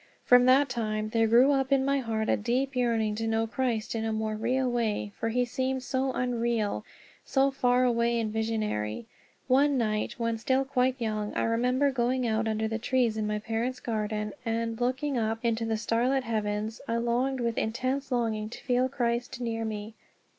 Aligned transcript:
From 0.25 0.47
that 0.47 0.67
time 0.67 1.09
there 1.09 1.27
grew 1.27 1.51
up 1.51 1.71
in 1.71 1.85
my 1.85 1.99
heart 1.99 2.27
a 2.27 2.35
deep 2.35 2.75
yearning 2.75 3.13
to 3.17 3.27
know 3.27 3.45
Christ 3.45 3.93
in 3.93 4.03
a 4.03 4.11
more 4.11 4.33
real 4.35 4.67
way, 4.67 5.11
for 5.15 5.29
he 5.29 5.45
seemed 5.45 5.83
so 5.83 6.11
unreal, 6.13 6.83
so 7.23 7.51
far 7.51 7.83
away 7.83 8.19
and 8.19 8.33
visionary. 8.33 9.05
One 9.47 9.77
night 9.77 10.15
when 10.17 10.39
still 10.39 10.65
quite 10.65 10.99
young 10.99 11.35
I 11.35 11.43
remember 11.43 11.91
going 11.91 12.25
out 12.25 12.47
under 12.47 12.67
the 12.67 12.79
trees 12.79 13.15
in 13.15 13.27
my 13.27 13.37
parents' 13.37 13.79
garden 13.79 14.33
and, 14.43 14.81
looking 14.81 15.19
up 15.19 15.37
into 15.45 15.65
the 15.65 15.77
starlit 15.77 16.23
heavens, 16.23 16.81
I 16.87 16.97
longed 16.97 17.39
with 17.39 17.59
intense 17.59 18.11
longing 18.11 18.49
to 18.49 18.63
feel 18.63 18.89
Christ 18.89 19.39
near 19.39 19.63
me. 19.65 19.93